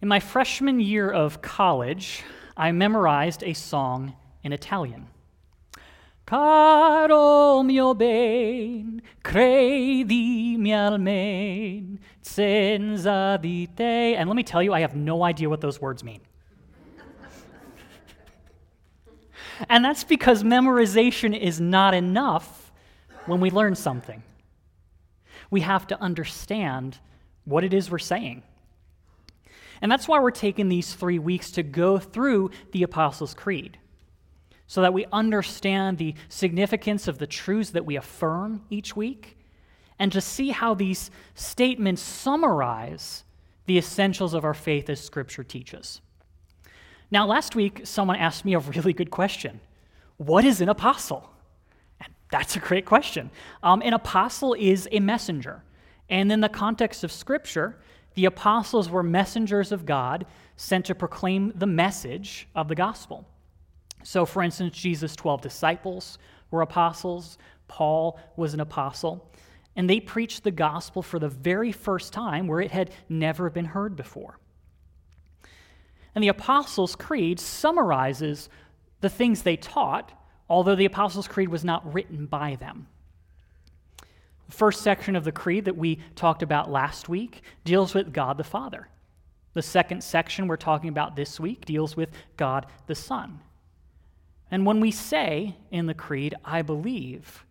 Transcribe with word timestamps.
In 0.00 0.06
my 0.06 0.20
freshman 0.20 0.78
year 0.78 1.10
of 1.10 1.42
college, 1.42 2.22
I 2.56 2.70
memorized 2.70 3.42
a 3.42 3.52
song 3.52 4.14
in 4.44 4.52
Italian. 4.52 5.08
Caro 6.24 7.64
mio 7.64 7.94
ben, 7.94 9.02
credimi 9.24 10.70
almen, 10.70 11.98
senza 12.22 13.40
di 13.42 13.66
te. 13.66 14.14
And 14.14 14.28
let 14.28 14.36
me 14.36 14.44
tell 14.44 14.62
you, 14.62 14.72
I 14.72 14.80
have 14.80 14.94
no 14.94 15.24
idea 15.24 15.48
what 15.48 15.60
those 15.60 15.80
words 15.80 16.04
mean. 16.04 16.20
and 19.68 19.84
that's 19.84 20.04
because 20.04 20.44
memorization 20.44 21.36
is 21.36 21.60
not 21.60 21.92
enough 21.92 22.70
when 23.26 23.40
we 23.40 23.50
learn 23.50 23.74
something. 23.74 24.22
We 25.50 25.62
have 25.62 25.88
to 25.88 26.00
understand 26.00 26.98
what 27.44 27.64
it 27.64 27.74
is 27.74 27.90
we're 27.90 27.98
saying. 27.98 28.44
And 29.80 29.90
that's 29.90 30.08
why 30.08 30.18
we're 30.20 30.30
taking 30.30 30.68
these 30.68 30.94
three 30.94 31.18
weeks 31.18 31.50
to 31.52 31.62
go 31.62 31.98
through 31.98 32.50
the 32.72 32.82
Apostles' 32.82 33.34
Creed 33.34 33.78
so 34.68 34.82
that 34.82 34.92
we 34.92 35.06
understand 35.12 35.96
the 35.96 36.14
significance 36.28 37.08
of 37.08 37.18
the 37.18 37.26
truths 37.26 37.70
that 37.70 37.86
we 37.86 37.96
affirm 37.96 38.62
each 38.68 38.94
week, 38.94 39.38
and 39.98 40.12
to 40.12 40.20
see 40.20 40.50
how 40.50 40.74
these 40.74 41.10
statements 41.34 42.02
summarize 42.02 43.24
the 43.66 43.78
essentials 43.78 44.34
of 44.34 44.44
our 44.44 44.54
faith 44.54 44.88
as 44.90 45.00
Scripture 45.00 45.42
teaches. 45.42 46.02
Now, 47.10 47.26
last 47.26 47.56
week, 47.56 47.80
someone 47.84 48.16
asked 48.16 48.44
me 48.44 48.54
a 48.54 48.58
really 48.58 48.92
good 48.92 49.10
question 49.10 49.60
What 50.18 50.44
is 50.44 50.60
an 50.60 50.68
apostle? 50.68 51.30
And 52.00 52.12
that's 52.30 52.54
a 52.54 52.60
great 52.60 52.84
question. 52.84 53.30
Um, 53.62 53.80
an 53.82 53.94
apostle 53.94 54.54
is 54.54 54.86
a 54.92 55.00
messenger. 55.00 55.62
And 56.10 56.30
in 56.30 56.40
the 56.40 56.48
context 56.48 57.04
of 57.04 57.12
Scripture, 57.12 57.78
the 58.18 58.24
apostles 58.24 58.90
were 58.90 59.04
messengers 59.04 59.70
of 59.70 59.86
God 59.86 60.26
sent 60.56 60.86
to 60.86 60.94
proclaim 60.96 61.52
the 61.54 61.68
message 61.68 62.48
of 62.52 62.66
the 62.66 62.74
gospel. 62.74 63.24
So, 64.02 64.26
for 64.26 64.42
instance, 64.42 64.76
Jesus' 64.76 65.14
12 65.14 65.40
disciples 65.40 66.18
were 66.50 66.62
apostles, 66.62 67.38
Paul 67.68 68.18
was 68.34 68.54
an 68.54 68.60
apostle, 68.60 69.30
and 69.76 69.88
they 69.88 70.00
preached 70.00 70.42
the 70.42 70.50
gospel 70.50 71.00
for 71.00 71.20
the 71.20 71.28
very 71.28 71.70
first 71.70 72.12
time 72.12 72.48
where 72.48 72.60
it 72.60 72.72
had 72.72 72.90
never 73.08 73.50
been 73.50 73.66
heard 73.66 73.94
before. 73.94 74.40
And 76.12 76.24
the 76.24 76.28
Apostles' 76.28 76.96
Creed 76.96 77.38
summarizes 77.38 78.48
the 79.00 79.08
things 79.08 79.42
they 79.42 79.56
taught, 79.56 80.10
although 80.48 80.74
the 80.74 80.86
Apostles' 80.86 81.28
Creed 81.28 81.50
was 81.50 81.64
not 81.64 81.94
written 81.94 82.26
by 82.26 82.56
them. 82.56 82.88
The 84.48 84.54
first 84.56 84.82
section 84.82 85.14
of 85.14 85.24
the 85.24 85.32
Creed 85.32 85.66
that 85.66 85.76
we 85.76 85.98
talked 86.14 86.42
about 86.42 86.70
last 86.70 87.08
week 87.08 87.42
deals 87.64 87.94
with 87.94 88.12
God 88.12 88.38
the 88.38 88.44
Father. 88.44 88.88
The 89.54 89.62
second 89.62 90.02
section 90.02 90.46
we're 90.46 90.56
talking 90.56 90.88
about 90.88 91.16
this 91.16 91.38
week 91.38 91.64
deals 91.64 91.96
with 91.96 92.10
God 92.36 92.66
the 92.86 92.94
Son. 92.94 93.40
And 94.50 94.64
when 94.64 94.80
we 94.80 94.90
say 94.90 95.56
in 95.70 95.86
the 95.86 95.94
Creed, 95.94 96.34
I 96.44 96.62
believe, 96.62 97.44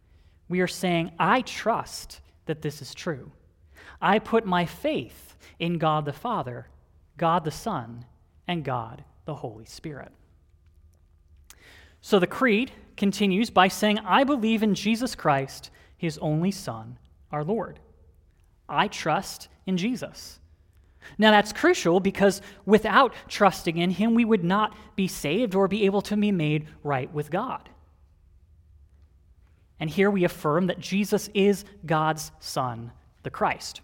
we 0.50 0.62
are 0.62 0.68
saying, 0.68 1.12
I 1.20 1.42
trust 1.42 2.22
that 2.46 2.62
this 2.62 2.82
is 2.82 2.96
true. 2.96 3.32
I 4.02 4.20
put 4.20 4.46
my 4.46 4.66
faith 4.66 5.36
in 5.60 5.78
God 5.78 6.06
the 6.06 6.14
Father, 6.14 6.68
God 7.18 7.44
the 7.44 7.52
Son, 7.52 8.06
and 8.48 8.64
God 8.64 9.04
the 9.26 9.36
Holy 9.36 9.66
Spirit. 9.66 10.12
So 12.02 12.20
the 12.20 12.28
Creed 12.28 12.72
continues 12.96 13.50
by 13.50 13.68
saying, 13.68 14.00
I 14.00 14.24
believe 14.24 14.64
in 14.64 14.74
Jesus 14.74 15.14
Christ, 15.14 15.70
his 15.98 16.18
only 16.20 16.52
Son, 16.52 16.98
our 17.32 17.44
Lord. 17.44 17.80
I 18.70 18.88
trust 18.88 19.50
in 19.66 19.78
Jesus. 19.78 20.40
Now, 21.18 21.32
that's 21.32 21.54
crucial 21.54 22.00
because 22.00 22.42
without 22.66 23.14
trusting 23.28 23.78
in 23.78 23.92
Him, 23.92 24.14
we 24.14 24.26
would 24.26 24.44
not 24.44 24.76
be 24.96 25.08
saved 25.08 25.56
or 25.56 25.68
be 25.68 25.86
able 25.86 26.02
to 26.04 26.18
be 26.18 26.32
made 26.32 26.68
right 26.84 27.12
with 27.14 27.32
God. 27.32 27.70
And 29.80 29.90
here 29.90 30.10
we 30.10 30.24
affirm 30.24 30.68
that 30.68 30.80
Jesus 30.80 31.30
is 31.34 31.64
God's 31.86 32.32
Son, 32.40 32.92
the 33.24 33.30
Christ. 33.30 33.82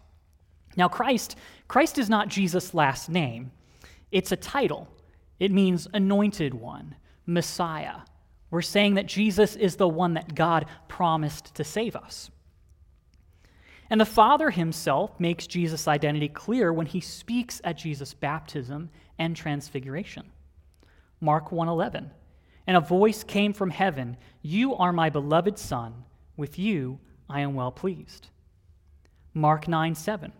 Now, 0.76 0.90
Christ, 0.90 1.38
Christ 1.68 1.98
is 1.98 2.10
not 2.10 2.30
Jesus' 2.30 2.74
last 2.74 3.10
name, 3.10 3.52
it's 4.12 4.32
a 4.32 4.38
title. 4.38 4.88
It 5.40 5.52
means 5.52 5.88
anointed 5.94 6.54
one, 6.54 6.96
Messiah. 7.26 8.02
We're 8.53 8.62
saying 8.62 8.94
that 8.94 9.08
Jesus 9.08 9.56
is 9.56 9.78
the 9.78 9.88
one 9.88 10.14
that 10.14 10.36
God 10.36 10.68
promised 10.88 11.56
to 11.56 11.64
save 11.64 11.96
us. 11.96 12.30
And 13.90 14.00
the 14.00 14.06
Father 14.06 14.52
himself 14.52 15.19
makes 15.19 15.47
Jesus' 15.47 15.88
identity 15.88 16.30
clear 16.30 16.72
when 16.72 16.86
he 16.86 17.00
speaks 17.00 17.62
at 17.63 17.80
Jesus' 17.80 18.13
baptism 18.13 18.92
and 19.18 19.36
transfiguration. 19.36 20.30
Mark 21.19 21.52
1:11. 21.52 22.12
And 22.68 22.78
a 22.78 22.80
voice 22.80 23.24
came 23.24 23.53
from 23.53 23.72
heaven, 23.72 24.18
"You 24.44 24.75
are 24.75 24.94
my 24.94 25.09
beloved 25.09 25.58
son; 25.58 26.06
with 26.38 26.59
you 26.59 27.00
I 27.28 27.40
am 27.40 27.56
well 27.56 27.72
pleased." 27.72 28.30
Mark 29.34 29.68
9:7. 29.68 30.31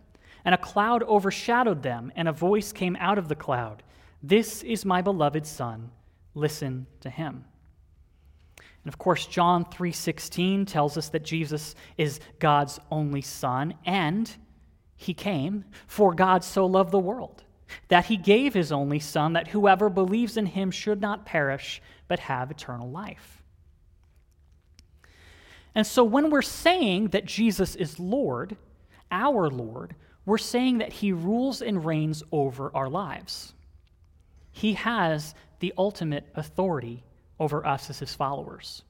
And 0.44 0.54
a 0.54 0.58
cloud 0.58 1.02
overshadowed 1.02 1.82
them, 1.82 2.12
and 2.14 2.28
a 2.28 2.32
voice 2.32 2.72
came 2.72 2.94
out 3.00 3.18
of 3.18 3.26
the 3.26 3.34
cloud, 3.34 3.82
"This 4.22 4.62
is 4.62 4.84
my 4.84 5.02
beloved 5.02 5.48
son; 5.48 5.90
listen 6.36 6.86
to 7.00 7.10
him." 7.10 7.46
And 8.84 8.92
of 8.92 8.98
course, 8.98 9.26
John 9.26 9.64
3:16 9.64 10.66
tells 10.66 10.96
us 10.96 11.08
that 11.08 11.24
Jesus 11.24 11.74
is 11.96 12.20
God's 12.38 12.78
only 12.90 13.22
son 13.22 13.74
and 13.84 14.30
he 14.96 15.14
came 15.14 15.64
for 15.86 16.14
God 16.14 16.44
so 16.44 16.66
loved 16.66 16.92
the 16.92 16.98
world 16.98 17.44
that 17.88 18.06
he 18.06 18.16
gave 18.16 18.54
his 18.54 18.72
only 18.72 19.00
son 19.00 19.32
that 19.32 19.48
whoever 19.48 19.88
believes 19.88 20.36
in 20.36 20.46
him 20.46 20.70
should 20.70 21.00
not 21.00 21.26
perish 21.26 21.82
but 22.08 22.20
have 22.20 22.50
eternal 22.50 22.90
life. 22.90 23.42
And 25.74 25.86
so 25.86 26.04
when 26.04 26.30
we're 26.30 26.42
saying 26.42 27.08
that 27.08 27.24
Jesus 27.24 27.74
is 27.74 27.98
Lord, 27.98 28.56
our 29.10 29.50
Lord, 29.50 29.96
we're 30.24 30.38
saying 30.38 30.78
that 30.78 30.92
he 30.92 31.12
rules 31.12 31.62
and 31.62 31.84
reigns 31.84 32.22
over 32.30 32.70
our 32.74 32.88
lives. 32.88 33.54
He 34.52 34.74
has 34.74 35.34
the 35.58 35.74
ultimate 35.76 36.28
authority 36.34 37.02
over 37.38 37.66
us 37.66 37.90
as 37.90 37.98
his 37.98 38.14
followers. 38.14 38.82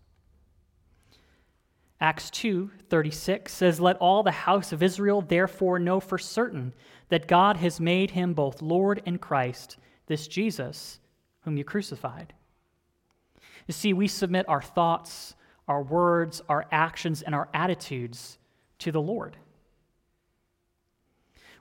Acts 2.00 2.30
2:36 2.30 3.52
says 3.52 3.80
let 3.80 3.96
all 3.96 4.22
the 4.22 4.30
house 4.30 4.72
of 4.72 4.82
Israel 4.82 5.22
therefore 5.22 5.78
know 5.78 6.00
for 6.00 6.18
certain 6.18 6.74
that 7.08 7.28
God 7.28 7.56
has 7.56 7.80
made 7.80 8.10
him 8.10 8.34
both 8.34 8.60
Lord 8.60 9.02
and 9.06 9.20
Christ 9.20 9.78
this 10.06 10.28
Jesus 10.28 11.00
whom 11.40 11.56
you 11.56 11.64
crucified. 11.64 12.34
You 13.66 13.72
see 13.72 13.92
we 13.92 14.08
submit 14.08 14.48
our 14.48 14.62
thoughts, 14.62 15.34
our 15.68 15.82
words, 15.82 16.42
our 16.48 16.66
actions 16.70 17.22
and 17.22 17.34
our 17.34 17.48
attitudes 17.54 18.38
to 18.80 18.92
the 18.92 19.00
Lord. 19.00 19.36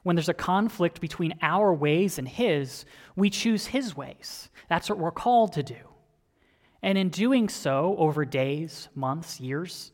When 0.04 0.18
there's 0.18 0.30
a 0.30 0.34
conflict 0.34 1.00
between 1.00 1.36
our 1.42 1.74
ways 1.74 2.20
and 2.20 2.28
his, 2.28 2.84
we 3.16 3.30
choose 3.30 3.68
his 3.68 3.96
ways. 3.96 4.50
That's 4.68 4.90
what 4.90 5.00
we're 5.00 5.12
called 5.12 5.54
to 5.54 5.64
do. 5.64 5.93
And 6.84 6.98
in 6.98 7.08
doing 7.08 7.48
so, 7.48 7.96
over 7.98 8.26
days, 8.26 8.90
months, 8.94 9.40
years, 9.40 9.94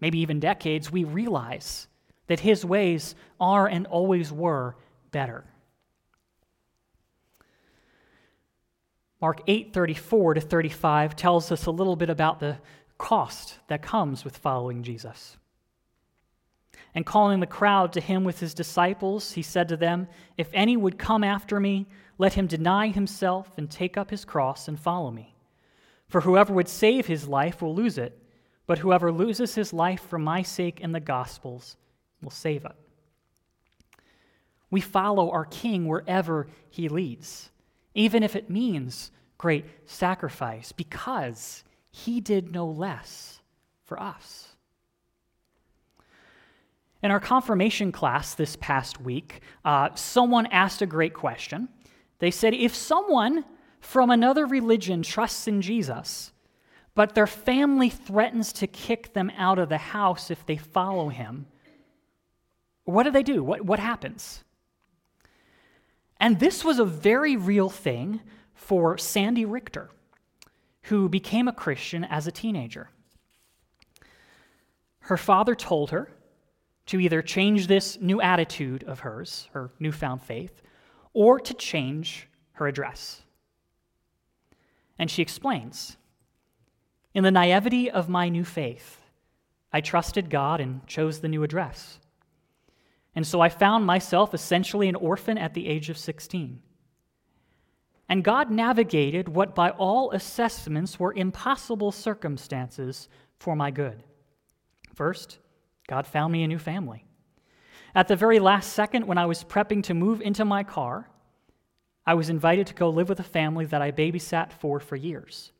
maybe 0.00 0.18
even 0.18 0.40
decades, 0.40 0.90
we 0.90 1.04
realize 1.04 1.86
that 2.26 2.40
his 2.40 2.64
ways 2.64 3.14
are 3.38 3.68
and 3.68 3.86
always 3.86 4.32
were 4.32 4.76
better. 5.12 5.44
Mark 9.20 9.40
8 9.46 9.72
34 9.72 10.34
to 10.34 10.40
35 10.40 11.14
tells 11.14 11.52
us 11.52 11.66
a 11.66 11.70
little 11.70 11.96
bit 11.96 12.10
about 12.10 12.40
the 12.40 12.58
cost 12.98 13.60
that 13.68 13.80
comes 13.80 14.24
with 14.24 14.36
following 14.36 14.82
Jesus. 14.82 15.36
And 16.92 17.06
calling 17.06 17.38
the 17.38 17.46
crowd 17.46 17.92
to 17.92 18.00
him 18.00 18.24
with 18.24 18.40
his 18.40 18.52
disciples, 18.52 19.32
he 19.32 19.42
said 19.42 19.68
to 19.68 19.76
them, 19.76 20.08
If 20.36 20.48
any 20.52 20.76
would 20.76 20.98
come 20.98 21.22
after 21.22 21.60
me, 21.60 21.86
let 22.18 22.34
him 22.34 22.48
deny 22.48 22.88
himself 22.88 23.52
and 23.56 23.70
take 23.70 23.96
up 23.96 24.10
his 24.10 24.24
cross 24.24 24.66
and 24.66 24.80
follow 24.80 25.10
me. 25.10 25.35
For 26.08 26.20
whoever 26.20 26.52
would 26.52 26.68
save 26.68 27.06
his 27.06 27.26
life 27.26 27.60
will 27.60 27.74
lose 27.74 27.98
it, 27.98 28.18
but 28.66 28.78
whoever 28.78 29.12
loses 29.12 29.54
his 29.54 29.72
life 29.72 30.00
for 30.00 30.18
my 30.18 30.42
sake 30.42 30.80
and 30.82 30.94
the 30.94 31.00
gospel's 31.00 31.76
will 32.22 32.30
save 32.30 32.64
it. 32.64 32.76
We 34.70 34.80
follow 34.80 35.30
our 35.30 35.44
King 35.44 35.86
wherever 35.86 36.48
he 36.70 36.88
leads, 36.88 37.50
even 37.94 38.22
if 38.22 38.34
it 38.34 38.50
means 38.50 39.10
great 39.38 39.66
sacrifice, 39.84 40.72
because 40.72 41.62
he 41.90 42.20
did 42.20 42.52
no 42.52 42.66
less 42.66 43.40
for 43.84 44.00
us. 44.00 44.48
In 47.02 47.10
our 47.10 47.20
confirmation 47.20 47.92
class 47.92 48.34
this 48.34 48.56
past 48.56 49.00
week, 49.00 49.40
uh, 49.64 49.90
someone 49.94 50.46
asked 50.46 50.82
a 50.82 50.86
great 50.86 51.14
question. 51.14 51.68
They 52.18 52.30
said, 52.30 52.54
If 52.54 52.74
someone 52.74 53.44
from 53.86 54.10
another 54.10 54.44
religion 54.46 55.00
trusts 55.00 55.46
in 55.46 55.62
Jesus, 55.62 56.32
but 56.96 57.14
their 57.14 57.26
family 57.26 57.88
threatens 57.88 58.52
to 58.52 58.66
kick 58.66 59.12
them 59.12 59.30
out 59.38 59.60
of 59.60 59.68
the 59.68 59.78
house 59.78 60.28
if 60.28 60.44
they 60.44 60.56
follow 60.56 61.08
him, 61.08 61.46
what 62.82 63.04
do 63.04 63.12
they 63.12 63.22
do? 63.22 63.44
What, 63.44 63.62
what 63.62 63.78
happens? 63.78 64.42
And 66.18 66.40
this 66.40 66.64
was 66.64 66.80
a 66.80 66.84
very 66.84 67.36
real 67.36 67.70
thing 67.70 68.20
for 68.54 68.98
Sandy 68.98 69.44
Richter, 69.44 69.88
who 70.82 71.08
became 71.08 71.46
a 71.46 71.52
Christian 71.52 72.02
as 72.02 72.26
a 72.26 72.32
teenager. 72.32 72.90
Her 74.98 75.16
father 75.16 75.54
told 75.54 75.90
her 75.90 76.10
to 76.86 76.98
either 76.98 77.22
change 77.22 77.68
this 77.68 78.00
new 78.00 78.20
attitude 78.20 78.82
of 78.82 79.00
hers, 79.00 79.48
her 79.52 79.70
newfound 79.78 80.22
faith, 80.22 80.60
or 81.12 81.38
to 81.38 81.54
change 81.54 82.28
her 82.54 82.66
address. 82.66 83.22
And 84.98 85.10
she 85.10 85.22
explains 85.22 85.96
In 87.14 87.24
the 87.24 87.30
naivety 87.30 87.90
of 87.90 88.08
my 88.08 88.28
new 88.28 88.44
faith, 88.44 89.00
I 89.72 89.80
trusted 89.80 90.30
God 90.30 90.60
and 90.60 90.86
chose 90.86 91.20
the 91.20 91.28
new 91.28 91.42
address. 91.42 91.98
And 93.14 93.26
so 93.26 93.40
I 93.40 93.48
found 93.48 93.86
myself 93.86 94.34
essentially 94.34 94.88
an 94.88 94.94
orphan 94.94 95.38
at 95.38 95.54
the 95.54 95.68
age 95.68 95.88
of 95.88 95.96
16. 95.96 96.60
And 98.08 98.22
God 98.22 98.50
navigated 98.50 99.28
what, 99.28 99.54
by 99.54 99.70
all 99.70 100.12
assessments, 100.12 101.00
were 101.00 101.12
impossible 101.12 101.90
circumstances 101.90 103.08
for 103.38 103.56
my 103.56 103.70
good. 103.70 104.02
First, 104.94 105.38
God 105.88 106.06
found 106.06 106.32
me 106.32 106.42
a 106.42 106.48
new 106.48 106.58
family. 106.58 107.04
At 107.94 108.08
the 108.08 108.16
very 108.16 108.38
last 108.38 108.74
second, 108.74 109.06
when 109.06 109.18
I 109.18 109.26
was 109.26 109.42
prepping 109.42 109.82
to 109.84 109.94
move 109.94 110.20
into 110.20 110.44
my 110.44 110.62
car, 110.62 111.08
I 112.06 112.14
was 112.14 112.28
invited 112.28 112.68
to 112.68 112.74
go 112.74 112.88
live 112.88 113.08
with 113.08 113.20
a 113.20 113.24
family 113.24 113.64
that 113.66 113.82
I 113.82 113.90
babysat 113.90 114.52
for 114.52 114.78
for 114.78 114.94
years. 114.94 115.50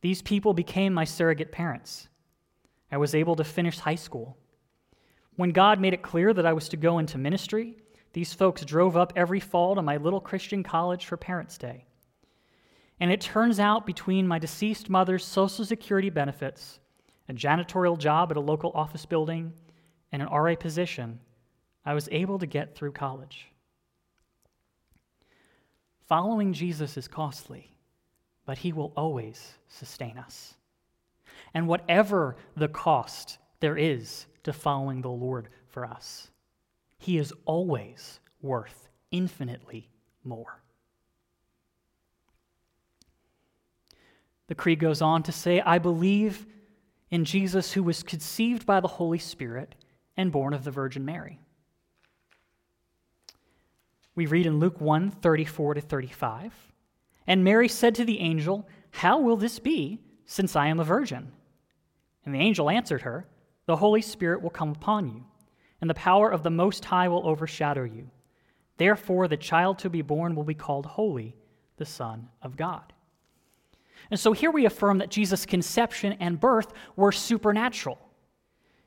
These 0.00 0.20
people 0.20 0.52
became 0.52 0.92
my 0.92 1.04
surrogate 1.04 1.52
parents. 1.52 2.08
I 2.90 2.96
was 2.96 3.14
able 3.14 3.36
to 3.36 3.44
finish 3.44 3.78
high 3.78 3.94
school. 3.94 4.36
When 5.36 5.50
God 5.50 5.80
made 5.80 5.94
it 5.94 6.02
clear 6.02 6.34
that 6.34 6.46
I 6.46 6.52
was 6.52 6.68
to 6.70 6.76
go 6.76 6.98
into 6.98 7.18
ministry, 7.18 7.76
these 8.12 8.34
folks 8.34 8.64
drove 8.64 8.96
up 8.96 9.12
every 9.16 9.40
fall 9.40 9.74
to 9.74 9.82
my 9.82 9.96
little 9.96 10.20
Christian 10.20 10.62
college 10.62 11.06
for 11.06 11.16
Parents' 11.16 11.58
Day. 11.58 11.86
And 13.00 13.10
it 13.10 13.20
turns 13.20 13.58
out 13.58 13.86
between 13.86 14.28
my 14.28 14.38
deceased 14.38 14.88
mother's 14.88 15.24
Social 15.24 15.64
Security 15.64 16.10
benefits, 16.10 16.78
a 17.28 17.32
janitorial 17.32 17.98
job 17.98 18.30
at 18.30 18.36
a 18.36 18.40
local 18.40 18.70
office 18.74 19.06
building, 19.06 19.52
and 20.12 20.22
an 20.22 20.28
RA 20.28 20.54
position, 20.54 21.18
I 21.84 21.94
was 21.94 22.08
able 22.12 22.38
to 22.38 22.46
get 22.46 22.76
through 22.76 22.92
college. 22.92 23.48
Following 26.06 26.52
Jesus 26.52 26.96
is 26.96 27.08
costly, 27.08 27.70
but 28.44 28.58
he 28.58 28.72
will 28.72 28.92
always 28.96 29.54
sustain 29.68 30.18
us. 30.18 30.54
And 31.54 31.66
whatever 31.66 32.36
the 32.56 32.68
cost 32.68 33.38
there 33.60 33.76
is 33.76 34.26
to 34.42 34.52
following 34.52 35.00
the 35.00 35.08
Lord 35.08 35.48
for 35.68 35.84
us, 35.84 36.30
he 36.98 37.18
is 37.18 37.32
always 37.46 38.20
worth 38.42 38.88
infinitely 39.10 39.88
more. 40.22 40.60
The 44.46 44.54
creed 44.54 44.78
goes 44.78 45.00
on 45.00 45.22
to 45.22 45.32
say, 45.32 45.60
I 45.60 45.78
believe 45.78 46.46
in 47.10 47.24
Jesus 47.24 47.72
who 47.72 47.82
was 47.82 48.02
conceived 48.02 48.66
by 48.66 48.80
the 48.80 48.88
Holy 48.88 49.18
Spirit 49.18 49.74
and 50.16 50.30
born 50.30 50.52
of 50.52 50.64
the 50.64 50.70
Virgin 50.70 51.04
Mary. 51.04 51.40
We 54.14 54.26
read 54.26 54.46
in 54.46 54.58
Luke 54.58 54.80
1 54.80 55.10
34 55.10 55.74
to 55.74 55.80
35. 55.80 56.72
And 57.26 57.42
Mary 57.42 57.68
said 57.68 57.94
to 57.96 58.04
the 58.04 58.20
angel, 58.20 58.68
How 58.90 59.18
will 59.18 59.36
this 59.36 59.58
be, 59.58 60.00
since 60.26 60.56
I 60.56 60.68
am 60.68 60.80
a 60.80 60.84
virgin? 60.84 61.32
And 62.24 62.34
the 62.34 62.40
angel 62.40 62.70
answered 62.70 63.02
her, 63.02 63.26
The 63.66 63.76
Holy 63.76 64.02
Spirit 64.02 64.42
will 64.42 64.50
come 64.50 64.70
upon 64.70 65.08
you, 65.08 65.24
and 65.80 65.88
the 65.88 65.94
power 65.94 66.30
of 66.30 66.42
the 66.42 66.50
Most 66.50 66.84
High 66.84 67.08
will 67.08 67.26
overshadow 67.26 67.84
you. 67.84 68.10
Therefore, 68.76 69.28
the 69.28 69.36
child 69.36 69.78
to 69.80 69.90
be 69.90 70.02
born 70.02 70.34
will 70.34 70.44
be 70.44 70.54
called 70.54 70.86
Holy, 70.86 71.36
the 71.76 71.84
Son 71.84 72.28
of 72.42 72.56
God. 72.56 72.92
And 74.10 74.20
so 74.20 74.32
here 74.32 74.50
we 74.50 74.66
affirm 74.66 74.98
that 74.98 75.10
Jesus' 75.10 75.46
conception 75.46 76.14
and 76.20 76.38
birth 76.38 76.72
were 76.96 77.12
supernatural 77.12 77.98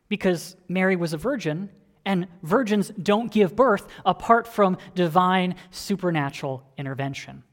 because 0.10 0.56
Mary 0.68 0.96
was 0.96 1.14
a 1.14 1.18
virgin 1.18 1.70
and 2.08 2.28
virgins 2.42 2.90
don't 3.04 3.32
give 3.32 3.56
birth 3.56 3.86
apart 4.06 4.48
from 4.48 4.78
divine 4.96 5.56
supernatural 5.72 6.64
intervention. 6.78 7.44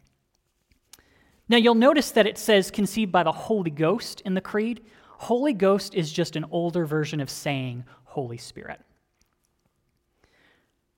Now, 1.49 1.57
you'll 1.59 1.75
notice 1.75 2.13
that 2.13 2.29
it 2.29 2.39
says 2.39 2.71
conceived 2.71 3.11
by 3.13 3.25
the 3.25 3.33
Holy 3.33 3.71
Ghost 3.71 4.23
in 4.23 4.33
the 4.35 4.41
Creed. 4.41 4.81
Holy 5.19 5.53
Ghost 5.53 5.95
is 5.95 6.11
just 6.11 6.37
an 6.37 6.47
older 6.53 6.87
version 6.87 7.21
of 7.21 7.29
saying 7.29 7.85
Holy 8.05 8.39
Spirit. 8.39 8.81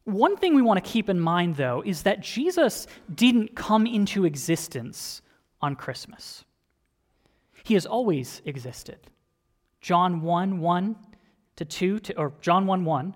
One 0.04 0.36
thing 0.36 0.54
we 0.54 0.62
want 0.62 0.84
to 0.84 0.88
keep 0.88 1.08
in 1.08 1.18
mind, 1.18 1.56
though, 1.56 1.82
is 1.84 2.02
that 2.02 2.20
Jesus 2.20 2.86
didn't 3.12 3.56
come 3.56 3.86
into 3.86 4.24
existence 4.26 5.22
on 5.62 5.74
Christmas. 5.74 6.44
He 7.64 7.74
has 7.74 7.86
always 7.86 8.42
existed. 8.44 8.98
John 9.80 10.20
1 10.20 10.60
1 10.60 10.96
to 11.56 11.64
2, 11.64 11.98
to, 12.00 12.18
or 12.18 12.34
John 12.40 12.66
1 12.66 12.84
1 12.84 13.14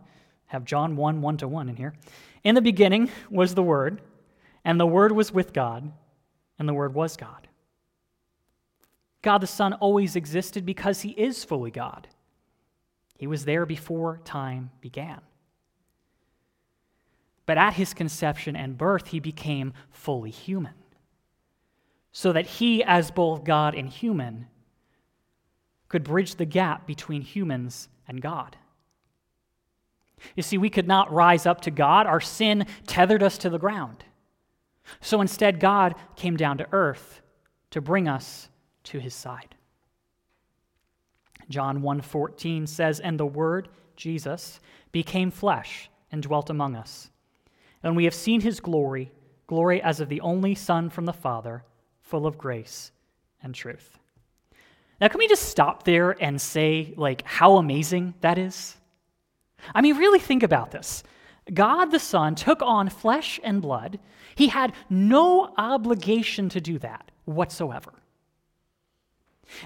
have 0.51 0.65
John 0.65 0.97
1 0.97 1.23
1 1.23 1.37
to 1.39 1.49
1 1.49 1.69
in 1.69 1.77
here. 1.77 1.95
In 2.43 2.57
the 2.57 2.61
beginning 2.61 3.09
was 3.31 3.55
the 3.55 3.63
Word, 3.63 4.03
and 4.65 4.81
the 4.81 4.87
Word 4.87 5.13
was 5.13 5.33
with 5.33 5.53
God, 5.53 5.93
and 6.59 6.69
the 6.69 6.75
Word 6.75 6.93
was 6.93 7.17
God. 7.17 7.47
God 9.23 9.39
the 9.39 9.47
Son 9.47 9.75
always 9.75 10.17
existed 10.17 10.67
because 10.67 11.03
he 11.03 11.11
is 11.11 11.45
fully 11.45 11.71
God. 11.71 12.09
He 13.17 13.29
was 13.29 13.45
there 13.45 13.65
before 13.65 14.19
time 14.25 14.73
began. 14.81 15.21
But 17.47 17.57
at 17.57 17.75
his 17.75 17.95
conception 17.95 18.57
and 18.57 18.77
birth, 18.77 19.09
he 19.09 19.21
became 19.21 19.73
fully 19.91 20.31
human, 20.31 20.75
so 22.11 22.33
that 22.33 22.47
he, 22.47 22.83
as 22.83 23.13
both 23.13 23.45
God 23.45 23.77
and 23.77 23.89
human, 23.89 24.49
could 25.89 26.03
bridge 26.03 26.35
the 26.35 26.45
gap 26.45 26.89
between 26.89 27.23
humans 27.23 27.89
and 28.09 28.21
God. 28.21 28.57
You 30.37 30.43
see, 30.43 30.59
we 30.59 30.71
could 30.71 30.89
not 30.89 31.13
rise 31.13 31.47
up 31.47 31.61
to 31.63 31.71
God. 31.71 32.07
Our 32.07 32.21
sin 32.21 32.67
tethered 32.87 33.23
us 33.23 33.39
to 33.39 33.51
the 33.51 33.59
ground. 33.59 34.05
So 35.01 35.21
instead, 35.21 35.61
God 35.61 35.95
came 36.17 36.37
down 36.37 36.59
to 36.59 36.69
earth 36.73 37.23
to 37.71 37.81
bring 37.81 38.09
us 38.09 38.49
to 38.85 38.99
his 38.99 39.15
side. 39.15 39.55
John 41.49 41.83
1:14 41.83 42.67
says, 42.67 43.01
"And 43.01 43.19
the 43.19 43.27
word, 43.27 43.69
Jesus, 43.97 44.61
became 44.93 45.31
flesh 45.31 45.91
and 46.11 46.23
dwelt 46.23 46.51
among 46.51 46.77
us. 46.77 47.11
And 47.83 47.97
we 47.97 48.05
have 48.05 48.15
seen 48.15 48.41
his 48.41 48.61
glory, 48.61 49.13
glory 49.47 49.83
as 49.83 50.01
of 50.01 50.09
the 50.09 50.21
only 50.21 50.55
Son 50.55 50.91
from 50.91 51.07
the 51.07 51.13
Father, 51.13 51.65
full 52.01 52.27
of 52.27 52.39
grace 52.39 52.93
and 53.43 53.55
truth." 53.55 53.99
Now, 55.01 55.09
can 55.09 55.19
we 55.19 55.29
just 55.29 55.49
stop 55.49 55.85
there 55.85 56.11
and 56.23 56.41
say, 56.41 56.93
like, 56.97 57.23
how 57.23 57.57
amazing 57.57 58.15
that 58.21 58.37
is? 58.37 58.80
I 59.75 59.81
mean, 59.81 59.97
really 59.97 60.19
think 60.19 60.43
about 60.43 60.71
this. 60.71 61.03
God 61.53 61.87
the 61.87 61.99
Son 61.99 62.35
took 62.35 62.63
on 62.63 62.89
flesh 62.89 63.41
and 63.43 63.61
blood. 63.61 63.99
He 64.35 64.49
had 64.49 64.73
no 64.89 65.53
obligation 65.57 66.49
to 66.51 66.61
do 66.61 66.79
that 66.79 67.11
whatsoever. 67.25 67.93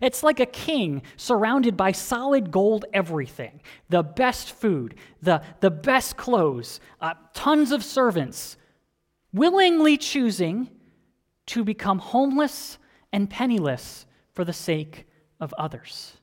It's 0.00 0.22
like 0.22 0.40
a 0.40 0.46
king 0.46 1.02
surrounded 1.16 1.76
by 1.76 1.92
solid 1.92 2.50
gold 2.50 2.86
everything 2.92 3.60
the 3.88 4.02
best 4.02 4.52
food, 4.52 4.94
the, 5.20 5.42
the 5.60 5.70
best 5.70 6.16
clothes, 6.16 6.80
uh, 7.00 7.14
tons 7.34 7.70
of 7.70 7.84
servants, 7.84 8.56
willingly 9.32 9.98
choosing 9.98 10.70
to 11.46 11.64
become 11.64 11.98
homeless 11.98 12.78
and 13.12 13.28
penniless 13.28 14.06
for 14.32 14.44
the 14.44 14.52
sake 14.52 15.06
of 15.38 15.52
others. 15.58 16.16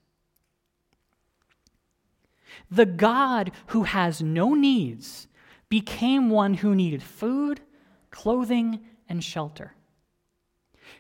The 2.71 2.85
God 2.85 3.51
who 3.67 3.83
has 3.83 4.21
no 4.21 4.53
needs 4.53 5.27
became 5.67 6.29
one 6.29 6.53
who 6.55 6.73
needed 6.73 7.03
food, 7.03 7.59
clothing, 8.09 8.79
and 9.09 9.21
shelter, 9.21 9.73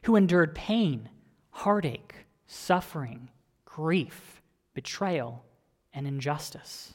who 0.03 0.17
endured 0.17 0.53
pain, 0.53 1.09
heartache, 1.49 2.15
suffering, 2.45 3.29
grief, 3.63 4.41
betrayal, 4.73 5.45
and 5.93 6.05
injustice. 6.05 6.93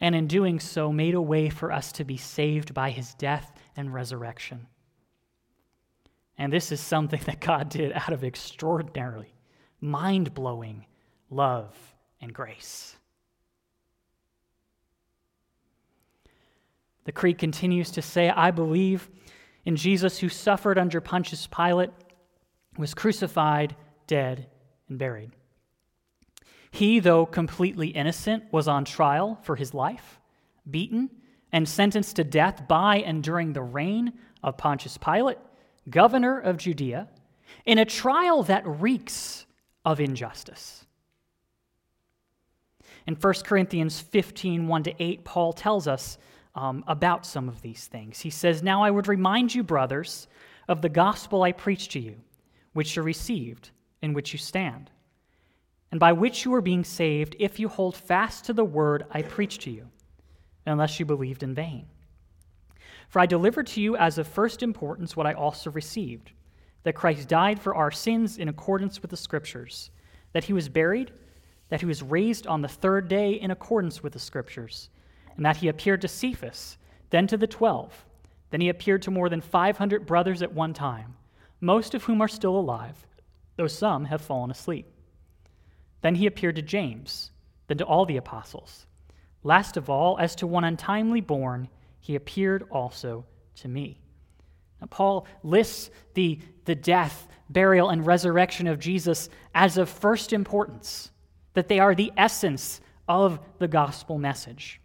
And 0.00 0.14
in 0.14 0.28
doing 0.28 0.60
so, 0.60 0.92
made 0.92 1.14
a 1.14 1.20
way 1.20 1.50
for 1.50 1.72
us 1.72 1.90
to 1.92 2.04
be 2.04 2.16
saved 2.16 2.72
by 2.72 2.90
his 2.90 3.14
death 3.14 3.52
and 3.76 3.92
resurrection. 3.92 4.68
And 6.36 6.52
this 6.52 6.70
is 6.70 6.80
something 6.80 7.20
that 7.26 7.40
God 7.40 7.68
did 7.68 7.92
out 7.92 8.12
of 8.12 8.22
extraordinarily 8.22 9.34
mind 9.80 10.34
blowing 10.34 10.86
love 11.30 11.76
and 12.20 12.32
grace. 12.32 12.96
The 17.04 17.12
creed 17.12 17.38
continues 17.38 17.90
to 17.92 18.02
say, 18.02 18.28
I 18.28 18.50
believe 18.50 19.08
in 19.64 19.76
Jesus 19.76 20.18
who 20.18 20.28
suffered 20.28 20.78
under 20.78 21.00
Pontius 21.00 21.46
Pilate, 21.46 21.90
was 22.76 22.94
crucified, 22.94 23.76
dead, 24.06 24.46
and 24.88 24.98
buried. 24.98 25.32
He, 26.70 27.00
though 27.00 27.26
completely 27.26 27.88
innocent, 27.88 28.44
was 28.52 28.68
on 28.68 28.84
trial 28.84 29.38
for 29.42 29.56
his 29.56 29.74
life, 29.74 30.20
beaten, 30.70 31.10
and 31.52 31.68
sentenced 31.68 32.16
to 32.16 32.24
death 32.24 32.68
by 32.68 32.98
and 32.98 33.22
during 33.22 33.52
the 33.52 33.62
reign 33.62 34.12
of 34.42 34.56
Pontius 34.56 34.96
Pilate, 34.96 35.38
governor 35.88 36.38
of 36.38 36.58
Judea, 36.58 37.08
in 37.64 37.78
a 37.78 37.84
trial 37.84 38.42
that 38.44 38.66
reeks 38.66 39.46
of 39.84 40.00
injustice. 40.00 40.86
In 43.08 43.14
1 43.14 43.34
Corinthians 43.42 43.98
15 44.00 44.68
1 44.68 44.82
to 44.82 45.02
8, 45.02 45.24
Paul 45.24 45.54
tells 45.54 45.88
us 45.88 46.18
um, 46.54 46.84
about 46.86 47.24
some 47.24 47.48
of 47.48 47.62
these 47.62 47.86
things. 47.86 48.20
He 48.20 48.28
says, 48.28 48.62
Now 48.62 48.82
I 48.82 48.90
would 48.90 49.08
remind 49.08 49.54
you, 49.54 49.62
brothers, 49.62 50.28
of 50.68 50.82
the 50.82 50.90
gospel 50.90 51.42
I 51.42 51.52
preached 51.52 51.92
to 51.92 52.00
you, 52.00 52.16
which 52.74 52.94
you 52.94 53.02
received, 53.02 53.70
in 54.02 54.12
which 54.12 54.34
you 54.34 54.38
stand, 54.38 54.90
and 55.90 55.98
by 55.98 56.12
which 56.12 56.44
you 56.44 56.52
are 56.52 56.60
being 56.60 56.84
saved 56.84 57.34
if 57.38 57.58
you 57.58 57.70
hold 57.70 57.96
fast 57.96 58.44
to 58.44 58.52
the 58.52 58.62
word 58.62 59.06
I 59.10 59.22
preached 59.22 59.62
to 59.62 59.70
you, 59.70 59.88
unless 60.66 61.00
you 61.00 61.06
believed 61.06 61.42
in 61.42 61.54
vain. 61.54 61.86
For 63.08 63.20
I 63.20 63.26
delivered 63.26 63.68
to 63.68 63.80
you 63.80 63.96
as 63.96 64.18
of 64.18 64.28
first 64.28 64.62
importance 64.62 65.16
what 65.16 65.26
I 65.26 65.32
also 65.32 65.70
received 65.70 66.32
that 66.82 66.94
Christ 66.94 67.26
died 67.26 67.58
for 67.58 67.74
our 67.74 67.90
sins 67.90 68.36
in 68.36 68.50
accordance 68.50 69.00
with 69.00 69.10
the 69.10 69.16
Scriptures, 69.16 69.90
that 70.34 70.44
he 70.44 70.52
was 70.52 70.68
buried 70.68 71.10
that 71.68 71.80
he 71.80 71.86
was 71.86 72.02
raised 72.02 72.46
on 72.46 72.62
the 72.62 72.68
third 72.68 73.08
day 73.08 73.32
in 73.32 73.50
accordance 73.50 74.02
with 74.02 74.12
the 74.12 74.18
Scriptures, 74.18 74.88
and 75.36 75.44
that 75.44 75.58
he 75.58 75.68
appeared 75.68 76.00
to 76.02 76.08
Cephas, 76.08 76.78
then 77.10 77.26
to 77.26 77.36
the 77.36 77.46
twelve. 77.46 78.04
Then 78.50 78.60
he 78.60 78.68
appeared 78.68 79.02
to 79.02 79.10
more 79.10 79.28
than 79.28 79.40
500 79.40 80.06
brothers 80.06 80.42
at 80.42 80.54
one 80.54 80.72
time, 80.72 81.16
most 81.60 81.94
of 81.94 82.04
whom 82.04 82.22
are 82.22 82.28
still 82.28 82.56
alive, 82.56 83.06
though 83.56 83.66
some 83.66 84.06
have 84.06 84.22
fallen 84.22 84.50
asleep. 84.50 84.86
Then 86.00 86.14
he 86.14 86.26
appeared 86.26 86.56
to 86.56 86.62
James, 86.62 87.30
then 87.66 87.78
to 87.78 87.84
all 87.84 88.06
the 88.06 88.16
apostles. 88.16 88.86
Last 89.42 89.76
of 89.76 89.90
all, 89.90 90.18
as 90.18 90.34
to 90.36 90.46
one 90.46 90.64
untimely 90.64 91.20
born, 91.20 91.68
he 92.00 92.14
appeared 92.14 92.64
also 92.70 93.26
to 93.56 93.68
me. 93.68 94.00
Now, 94.80 94.86
Paul 94.86 95.26
lists 95.42 95.90
the, 96.14 96.38
the 96.64 96.74
death, 96.74 97.28
burial, 97.50 97.90
and 97.90 98.06
resurrection 98.06 98.66
of 98.66 98.78
Jesus 98.78 99.28
as 99.54 99.76
of 99.76 99.88
first 99.88 100.32
importance 100.32 101.10
that 101.54 101.68
they 101.68 101.78
are 101.78 101.94
the 101.94 102.12
essence 102.16 102.80
of 103.08 103.40
the 103.58 103.68
gospel 103.68 104.18
message. 104.18 104.80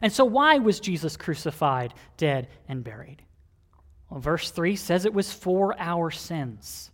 And 0.00 0.12
so, 0.12 0.24
why 0.24 0.58
was 0.58 0.80
Jesus 0.80 1.16
crucified, 1.16 1.94
dead, 2.16 2.48
and 2.68 2.82
buried? 2.82 3.22
Well, 4.10 4.20
verse 4.20 4.50
3 4.50 4.76
says 4.76 5.04
it 5.04 5.14
was 5.14 5.32
for 5.32 5.74
our 5.78 6.10
sins, 6.10 6.90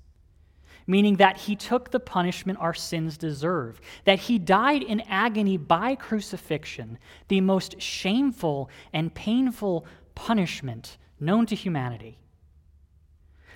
meaning 0.86 1.16
that 1.16 1.36
he 1.36 1.56
took 1.56 1.90
the 1.90 2.00
punishment 2.00 2.58
our 2.60 2.74
sins 2.74 3.16
deserve, 3.16 3.80
that 4.04 4.18
he 4.18 4.38
died 4.38 4.82
in 4.82 5.00
agony 5.02 5.56
by 5.56 5.94
crucifixion, 5.94 6.98
the 7.28 7.40
most 7.40 7.80
shameful 7.80 8.68
and 8.92 9.14
painful 9.14 9.86
punishment 10.14 10.98
known 11.18 11.46
to 11.46 11.54
humanity. 11.54 12.18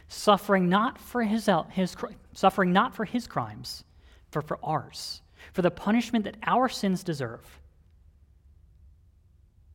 Suffering 0.09 0.69
not 0.69 0.99
for 0.99 1.23
his, 1.23 1.49
his, 1.71 1.97
suffering 2.33 2.73
not 2.73 2.95
for 2.95 3.05
his 3.05 3.27
crimes, 3.27 3.85
for, 4.35 4.43
for 4.43 4.59
ours, 4.65 5.23
for 5.53 5.63
the 5.63 5.71
punishment 5.71 6.25
that 6.25 6.37
our 6.45 6.69
sins 6.69 7.05
deserve. 7.05 7.61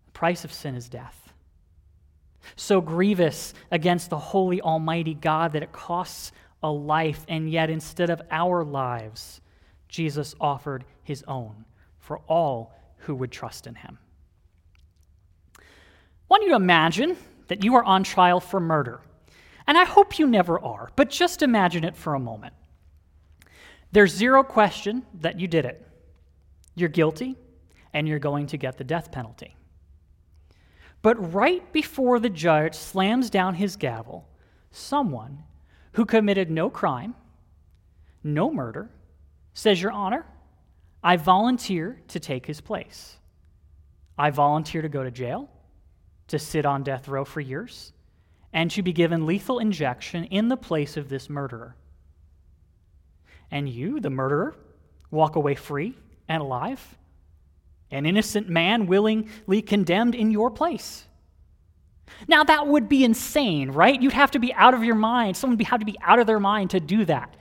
The 0.08 0.12
price 0.12 0.44
of 0.44 0.52
sin 0.52 0.76
is 0.76 0.90
death. 0.90 1.34
So 2.58 2.82
grievous 2.82 3.54
against 3.72 4.10
the 4.10 4.18
holy, 4.18 4.62
almighty 4.62 5.14
God 5.14 5.54
that 5.54 5.64
it 5.64 5.72
costs 5.72 6.34
a 6.62 6.70
life, 6.70 7.26
and 7.30 7.50
yet 7.50 7.70
instead 7.70 8.10
of 8.10 8.22
our 8.32 8.66
lives, 8.66 9.40
Jesus 9.88 10.36
offered 10.42 10.84
his 11.04 11.24
own 11.26 11.64
for 12.00 12.20
all 12.28 12.74
who 12.98 13.16
would 13.16 13.32
trust 13.32 13.66
in 13.66 13.76
him. 13.76 13.98
I 15.58 15.64
want 16.30 16.44
you 16.44 16.50
to 16.50 16.56
imagine 16.56 17.16
that 17.48 17.64
you 17.64 17.76
are 17.76 17.84
on 17.84 18.04
trial 18.04 18.42
for 18.42 18.60
murder. 18.60 19.00
And 19.66 19.78
I 19.78 19.86
hope 19.86 20.20
you 20.20 20.28
never 20.28 20.60
are, 20.60 20.90
but 20.98 21.10
just 21.10 21.44
imagine 21.44 21.86
it 21.86 21.96
for 21.96 22.14
a 22.14 22.20
moment. 22.20 22.54
There's 23.92 24.14
zero 24.14 24.44
question 24.44 25.06
that 25.16 25.40
you 25.40 25.48
did 25.48 25.66
it. 25.66 25.86
You're 26.76 26.90
guilty, 26.90 27.36
and 27.94 28.08
you're 28.08 28.20
going 28.20 28.48
to 28.48 28.58
get 28.58 28.78
the 28.78 28.84
death 28.84 29.12
penalty. 29.12 29.56
But 31.02 31.34
right 31.34 31.72
before 31.74 32.20
the 32.20 32.30
judge 32.30 32.76
slams 32.76 33.30
down 33.30 33.56
his 33.56 33.76
gavel, 33.76 34.28
someone 34.72 35.44
who 35.94 36.06
committed 36.06 36.52
no 36.52 36.70
crime, 36.70 37.16
no 38.24 38.52
murder, 38.52 38.90
says, 39.54 39.82
Your 39.82 39.92
Honor, 39.92 40.26
I 41.04 41.16
volunteer 41.16 42.02
to 42.10 42.20
take 42.20 42.46
his 42.46 42.62
place. 42.62 43.18
I 44.18 44.30
volunteer 44.30 44.82
to 44.82 44.90
go 44.90 45.04
to 45.04 45.12
jail, 45.12 45.50
to 46.28 46.38
sit 46.38 46.66
on 46.66 46.84
death 46.84 47.08
row 47.08 47.26
for 47.26 47.40
years, 47.40 47.94
and 48.52 48.70
to 48.72 48.84
be 48.84 48.94
given 48.94 49.26
lethal 49.26 49.60
injection 49.60 50.26
in 50.26 50.50
the 50.50 50.58
place 50.58 50.98
of 50.98 51.10
this 51.10 51.30
murderer 51.30 51.76
and 53.52 53.68
you, 53.68 54.00
the 54.00 54.10
murderer, 54.10 54.56
walk 55.12 55.36
away 55.36 55.56
free 55.56 55.96
and 56.28 56.42
alive, 56.42 56.98
an 57.92 58.06
innocent 58.06 58.48
man 58.48 58.86
willingly 58.86 59.62
condemned 59.62 60.16
in 60.16 60.32
your 60.32 60.52
place. 60.52 61.06
Now, 62.28 62.44
that 62.44 62.68
would 62.68 62.90
be 62.90 63.04
insane, 63.04 63.72
right? 63.72 64.00
You'd 64.00 64.14
have 64.14 64.32
to 64.32 64.40
be 64.40 64.54
out 64.54 64.74
of 64.74 64.84
your 64.84 64.96
mind. 64.96 65.38
Someone 65.38 65.58
would 65.58 65.68
have 65.68 65.80
to 65.80 65.86
be 65.86 65.98
out 66.02 66.20
of 66.20 66.28
their 66.28 66.40
mind 66.40 66.72
to 66.72 66.80
do 66.80 67.06
that. 67.06 67.36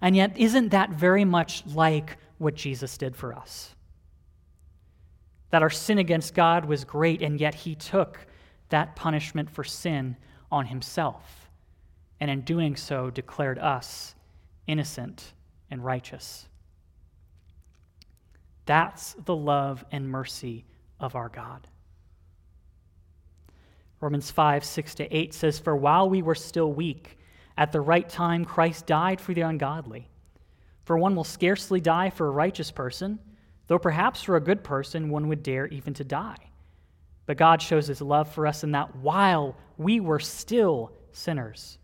And 0.00 0.14
yet, 0.14 0.38
isn't 0.38 0.70
that 0.70 0.90
very 0.90 1.24
much 1.24 1.64
like 1.66 2.18
what 2.38 2.54
Jesus 2.54 2.96
did 2.96 3.16
for 3.16 3.34
us? 3.34 3.74
That 5.50 5.62
our 5.62 5.70
sin 5.70 5.98
against 5.98 6.34
God 6.34 6.64
was 6.64 6.84
great, 6.84 7.22
and 7.22 7.40
yet 7.40 7.54
he 7.54 7.74
took 7.74 8.26
that 8.68 8.96
punishment 8.96 9.50
for 9.50 9.64
sin 9.64 10.16
on 10.52 10.66
himself, 10.66 11.50
and 12.20 12.30
in 12.30 12.42
doing 12.42 12.76
so 12.76 13.10
declared 13.10 13.58
us 13.58 14.14
innocent, 14.68 15.32
and 15.70 15.84
righteous. 15.84 16.46
That's 18.66 19.14
the 19.24 19.34
love 19.34 19.84
and 19.90 20.08
mercy 20.08 20.64
of 21.00 21.16
our 21.16 21.28
God. 21.28 21.66
Romans 24.00 24.30
5, 24.30 24.64
6 24.64 24.94
to 24.96 25.16
8 25.16 25.34
says, 25.34 25.58
For 25.58 25.74
while 25.74 26.08
we 26.08 26.22
were 26.22 26.34
still 26.34 26.72
weak, 26.72 27.18
at 27.56 27.72
the 27.72 27.80
right 27.80 28.08
time 28.08 28.44
Christ 28.44 28.86
died 28.86 29.20
for 29.20 29.34
the 29.34 29.40
ungodly. 29.40 30.08
For 30.84 30.96
one 30.96 31.16
will 31.16 31.24
scarcely 31.24 31.80
die 31.80 32.10
for 32.10 32.28
a 32.28 32.30
righteous 32.30 32.70
person, 32.70 33.18
though 33.66 33.78
perhaps 33.78 34.22
for 34.22 34.36
a 34.36 34.40
good 34.40 34.62
person 34.62 35.10
one 35.10 35.28
would 35.28 35.42
dare 35.42 35.66
even 35.66 35.94
to 35.94 36.04
die. 36.04 36.36
But 37.26 37.36
God 37.36 37.60
shows 37.60 37.88
his 37.88 38.00
love 38.00 38.32
for 38.32 38.46
us 38.46 38.64
in 38.64 38.72
that 38.72 38.96
while 38.96 39.56
we 39.76 40.00
were 40.00 40.20
still 40.20 40.92
sinners, 41.12 41.78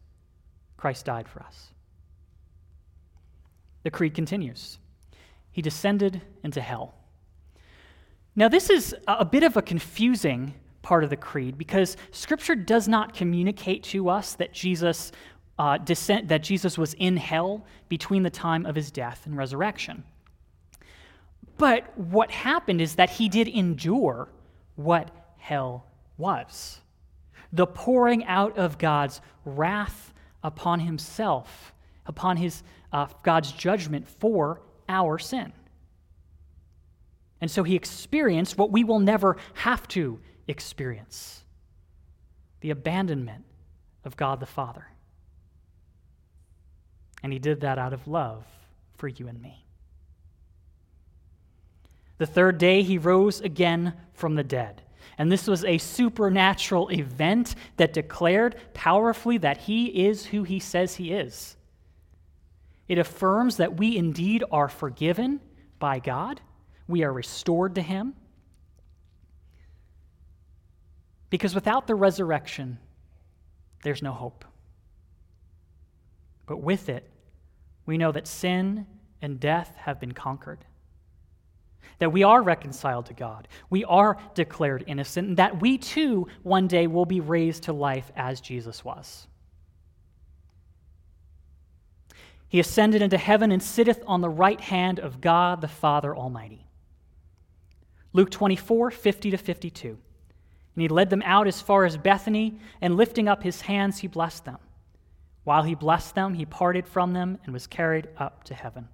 Christ 0.76 1.04
died 1.06 1.28
for 1.28 1.42
us. 1.42 1.73
The 3.84 3.90
creed 3.90 4.14
continues 4.14 4.78
He 5.52 5.62
descended 5.62 6.20
into 6.42 6.60
hell. 6.60 6.94
Now, 8.36 8.48
this 8.48 8.68
is 8.68 8.96
a 9.06 9.24
bit 9.24 9.44
of 9.44 9.56
a 9.56 9.62
confusing 9.62 10.54
part 10.82 11.04
of 11.04 11.10
the 11.10 11.16
creed 11.16 11.56
because 11.56 11.96
Scripture 12.10 12.56
does 12.56 12.88
not 12.88 13.14
communicate 13.14 13.84
to 13.84 14.08
us 14.08 14.34
that 14.34 14.52
Jesus, 14.52 15.12
uh, 15.58 15.78
descent, 15.78 16.28
that 16.28 16.42
Jesus 16.42 16.76
was 16.76 16.94
in 16.94 17.16
hell 17.16 17.64
between 17.88 18.24
the 18.24 18.30
time 18.30 18.66
of 18.66 18.74
his 18.74 18.90
death 18.90 19.24
and 19.24 19.36
resurrection. 19.36 20.02
But 21.56 21.96
what 21.96 22.32
happened 22.32 22.80
is 22.80 22.96
that 22.96 23.10
he 23.10 23.28
did 23.28 23.46
endure 23.46 24.28
what 24.74 25.10
hell 25.38 25.86
was 26.18 26.80
the 27.54 27.66
pouring 27.66 28.24
out 28.24 28.58
of 28.58 28.78
God's 28.78 29.20
wrath 29.44 30.12
upon 30.42 30.80
himself, 30.80 31.72
upon 32.04 32.36
his 32.36 32.64
uh, 32.94 33.08
God's 33.24 33.50
judgment 33.52 34.08
for 34.08 34.62
our 34.88 35.18
sin. 35.18 35.52
And 37.40 37.50
so 37.50 37.64
he 37.64 37.74
experienced 37.74 38.56
what 38.56 38.70
we 38.70 38.84
will 38.84 39.00
never 39.00 39.36
have 39.54 39.86
to 39.88 40.20
experience 40.46 41.42
the 42.60 42.70
abandonment 42.70 43.44
of 44.04 44.16
God 44.16 44.40
the 44.40 44.46
Father. 44.46 44.86
And 47.22 47.32
he 47.32 47.38
did 47.38 47.62
that 47.62 47.78
out 47.78 47.92
of 47.92 48.06
love 48.06 48.44
for 48.96 49.08
you 49.08 49.26
and 49.26 49.42
me. 49.42 49.66
The 52.18 52.26
third 52.26 52.58
day, 52.58 52.82
he 52.82 52.96
rose 52.96 53.40
again 53.40 53.94
from 54.12 54.36
the 54.36 54.44
dead. 54.44 54.82
And 55.18 55.32
this 55.32 55.48
was 55.48 55.64
a 55.64 55.78
supernatural 55.78 56.88
event 56.90 57.56
that 57.76 57.92
declared 57.92 58.56
powerfully 58.72 59.38
that 59.38 59.58
he 59.58 60.06
is 60.06 60.26
who 60.26 60.44
he 60.44 60.60
says 60.60 60.94
he 60.94 61.12
is. 61.12 61.56
It 62.88 62.98
affirms 62.98 63.56
that 63.56 63.76
we 63.78 63.96
indeed 63.96 64.44
are 64.50 64.68
forgiven 64.68 65.40
by 65.78 65.98
God, 65.98 66.40
we 66.86 67.02
are 67.02 67.12
restored 67.12 67.74
to 67.76 67.82
Him. 67.82 68.14
Because 71.30 71.54
without 71.54 71.86
the 71.86 71.94
resurrection, 71.94 72.78
there's 73.82 74.02
no 74.02 74.12
hope. 74.12 74.44
But 76.46 76.58
with 76.58 76.88
it, 76.88 77.10
we 77.86 77.98
know 77.98 78.12
that 78.12 78.26
sin 78.26 78.86
and 79.20 79.40
death 79.40 79.74
have 79.76 79.98
been 79.98 80.12
conquered. 80.12 80.64
that 81.98 82.10
we 82.10 82.22
are 82.22 82.42
reconciled 82.42 83.06
to 83.06 83.14
God, 83.14 83.48
we 83.70 83.84
are 83.84 84.16
declared 84.34 84.84
innocent, 84.86 85.28
and 85.28 85.36
that 85.36 85.60
we 85.60 85.78
too 85.78 86.26
one 86.42 86.66
day 86.66 86.86
will 86.86 87.06
be 87.06 87.20
raised 87.20 87.64
to 87.64 87.72
life 87.72 88.10
as 88.16 88.40
Jesus 88.40 88.84
was. 88.84 89.26
He 92.54 92.60
ascended 92.60 93.02
into 93.02 93.18
heaven 93.18 93.50
and 93.50 93.60
sitteth 93.60 94.00
on 94.06 94.20
the 94.20 94.28
right 94.28 94.60
hand 94.60 95.00
of 95.00 95.20
God 95.20 95.60
the 95.60 95.66
Father 95.66 96.16
Almighty. 96.16 96.68
Luke 98.12 98.30
24, 98.30 98.92
50 98.92 99.32
to 99.32 99.36
52. 99.36 99.88
And 99.88 99.98
he 100.80 100.86
led 100.86 101.10
them 101.10 101.24
out 101.24 101.48
as 101.48 101.60
far 101.60 101.84
as 101.84 101.96
Bethany, 101.96 102.60
and 102.80 102.96
lifting 102.96 103.26
up 103.26 103.42
his 103.42 103.62
hands, 103.62 103.98
he 103.98 104.06
blessed 104.06 104.44
them. 104.44 104.58
While 105.42 105.64
he 105.64 105.74
blessed 105.74 106.14
them, 106.14 106.34
he 106.34 106.46
parted 106.46 106.86
from 106.86 107.12
them 107.12 107.40
and 107.42 107.52
was 107.52 107.66
carried 107.66 108.06
up 108.18 108.44
to 108.44 108.54
heaven. 108.54 108.86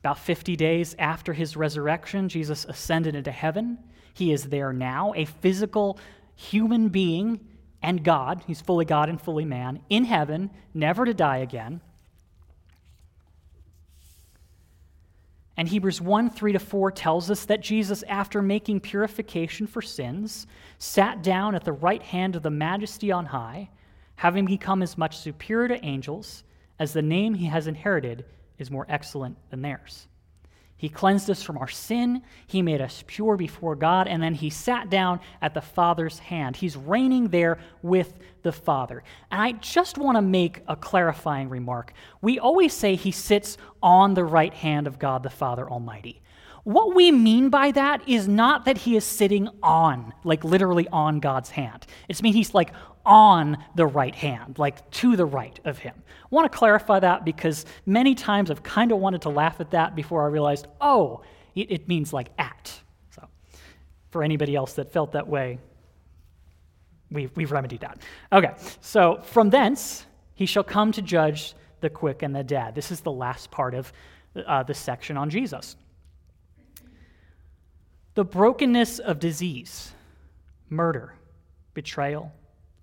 About 0.00 0.18
50 0.18 0.56
days 0.56 0.94
after 0.98 1.32
his 1.32 1.56
resurrection, 1.56 2.28
Jesus 2.28 2.66
ascended 2.66 3.14
into 3.14 3.32
heaven. 3.32 3.78
He 4.12 4.32
is 4.32 4.44
there 4.44 4.74
now, 4.74 5.14
a 5.16 5.24
physical 5.24 5.98
human 6.36 6.90
being 6.90 7.40
and 7.82 8.04
God. 8.04 8.42
He's 8.46 8.60
fully 8.60 8.84
God 8.84 9.08
and 9.08 9.20
fully 9.20 9.44
man 9.44 9.80
in 9.88 10.04
heaven, 10.04 10.50
never 10.74 11.04
to 11.04 11.14
die 11.14 11.38
again. 11.38 11.80
And 15.56 15.68
Hebrews 15.68 16.00
1 16.00 16.30
3 16.30 16.52
to 16.54 16.58
4 16.58 16.90
tells 16.90 17.30
us 17.30 17.44
that 17.44 17.60
Jesus, 17.60 18.02
after 18.04 18.40
making 18.40 18.80
purification 18.80 19.66
for 19.66 19.82
sins, 19.82 20.46
sat 20.78 21.22
down 21.22 21.54
at 21.54 21.64
the 21.64 21.72
right 21.72 22.02
hand 22.02 22.34
of 22.34 22.42
the 22.42 22.50
majesty 22.50 23.12
on 23.12 23.26
high, 23.26 23.68
having 24.16 24.46
become 24.46 24.82
as 24.82 24.96
much 24.96 25.18
superior 25.18 25.68
to 25.68 25.84
angels 25.84 26.44
as 26.78 26.94
the 26.94 27.02
name 27.02 27.34
he 27.34 27.44
has 27.44 27.66
inherited 27.66 28.24
is 28.58 28.70
more 28.70 28.86
excellent 28.88 29.36
than 29.50 29.60
theirs. 29.60 30.06
He 30.80 30.88
cleansed 30.88 31.28
us 31.28 31.42
from 31.42 31.58
our 31.58 31.68
sin. 31.68 32.22
He 32.46 32.62
made 32.62 32.80
us 32.80 33.04
pure 33.06 33.36
before 33.36 33.76
God. 33.76 34.08
And 34.08 34.22
then 34.22 34.32
he 34.32 34.48
sat 34.48 34.88
down 34.88 35.20
at 35.42 35.52
the 35.52 35.60
Father's 35.60 36.18
hand. 36.18 36.56
He's 36.56 36.74
reigning 36.74 37.28
there 37.28 37.58
with 37.82 38.14
the 38.40 38.50
Father. 38.50 39.02
And 39.30 39.42
I 39.42 39.52
just 39.52 39.98
want 39.98 40.16
to 40.16 40.22
make 40.22 40.62
a 40.66 40.76
clarifying 40.76 41.50
remark. 41.50 41.92
We 42.22 42.38
always 42.38 42.72
say 42.72 42.94
he 42.94 43.12
sits 43.12 43.58
on 43.82 44.14
the 44.14 44.24
right 44.24 44.54
hand 44.54 44.86
of 44.86 44.98
God 44.98 45.22
the 45.22 45.28
Father 45.28 45.68
Almighty. 45.68 46.22
What 46.64 46.94
we 46.94 47.10
mean 47.10 47.48
by 47.48 47.70
that 47.72 48.06
is 48.08 48.28
not 48.28 48.66
that 48.66 48.78
he 48.78 48.96
is 48.96 49.04
sitting 49.04 49.48
on, 49.62 50.12
like 50.24 50.44
literally 50.44 50.86
on 50.88 51.20
God's 51.20 51.50
hand. 51.50 51.86
It's 52.08 52.22
mean 52.22 52.34
he's 52.34 52.54
like 52.54 52.72
on 53.04 53.56
the 53.74 53.86
right 53.86 54.14
hand, 54.14 54.58
like 54.58 54.88
to 54.90 55.16
the 55.16 55.24
right 55.24 55.58
of 55.64 55.78
him. 55.78 55.94
I 55.96 56.26
want 56.30 56.50
to 56.50 56.56
clarify 56.56 57.00
that 57.00 57.24
because 57.24 57.64
many 57.86 58.14
times 58.14 58.50
I've 58.50 58.62
kind 58.62 58.92
of 58.92 58.98
wanted 58.98 59.22
to 59.22 59.30
laugh 59.30 59.60
at 59.60 59.70
that 59.70 59.96
before 59.96 60.24
I 60.24 60.28
realized, 60.28 60.66
oh, 60.80 61.22
it, 61.54 61.70
it 61.70 61.88
means 61.88 62.12
like 62.12 62.28
at. 62.38 62.78
So 63.10 63.26
for 64.10 64.22
anybody 64.22 64.54
else 64.54 64.74
that 64.74 64.92
felt 64.92 65.12
that 65.12 65.26
way, 65.26 65.58
we've, 67.10 67.34
we've 67.36 67.52
remedied 67.52 67.80
that. 67.80 68.02
Okay, 68.32 68.52
so 68.80 69.20
from 69.24 69.50
thence 69.50 70.04
he 70.34 70.46
shall 70.46 70.64
come 70.64 70.92
to 70.92 71.02
judge 71.02 71.54
the 71.80 71.90
quick 71.90 72.22
and 72.22 72.36
the 72.36 72.44
dead. 72.44 72.74
This 72.74 72.90
is 72.90 73.00
the 73.00 73.12
last 73.12 73.50
part 73.50 73.74
of 73.74 73.92
uh, 74.46 74.62
the 74.62 74.74
section 74.74 75.16
on 75.16 75.30
Jesus. 75.30 75.76
The 78.14 78.24
brokenness 78.24 78.98
of 78.98 79.18
disease, 79.18 79.92
murder, 80.68 81.14
betrayal, 81.74 82.32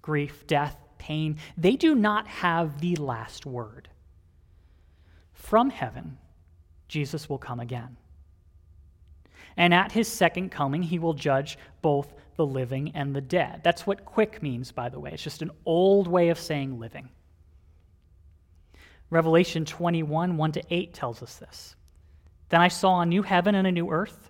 grief, 0.01 0.48
death, 0.48 0.77
pain, 0.98 1.38
they 1.57 1.75
do 1.75 1.96
not 1.96 2.27
have 2.27 2.79
the 2.79 2.96
last 2.96 3.46
word. 3.46 3.89
From 5.34 5.69
heaven, 5.69 6.17
Jesus 6.88 7.29
will 7.29 7.38
come 7.38 7.60
again. 7.60 7.98
And 9.57 9.74
at 9.74 9.91
his 9.91 10.07
second 10.07 10.51
coming, 10.51 10.84
he 10.84 11.00
will 11.00 11.13
judge 11.13 11.57
both 11.81 12.13
the 12.36 12.46
living 12.46 12.91
and 12.93 13.15
the 13.15 13.22
dead. 13.22 13.62
That's 13.63 13.88
what 13.88 14.05
quick 14.05 14.41
means, 14.43 14.72
by 14.72 14.89
the 14.89 15.00
way. 15.00 15.12
It's 15.12 15.24
just 15.24 15.41
an 15.41 15.51
old 15.65 16.07
way 16.07 16.29
of 16.29 16.39
saying 16.39 16.80
living. 16.80 17.10
Revelation 19.10 19.65
21, 19.65 20.38
1 20.38 20.52
to 20.54 20.63
8 20.69 20.93
tells 20.93 21.23
us 21.23 21.36
this. 21.36 21.75
Then 22.49 22.62
I 22.62 22.67
saw 22.67 23.02
a 23.02 23.06
new 23.06 23.23
heaven 23.23 23.56
and 23.56 23.67
a 23.67 23.71
new 23.71 23.89
earth, 23.89 24.30